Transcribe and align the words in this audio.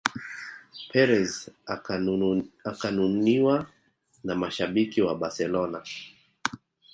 Perez 0.91 1.31
akanuniwa 2.63 3.55
na 4.23 4.33
mashabiki 4.41 4.99
wa 5.05 5.13
Barcelona 5.21 5.79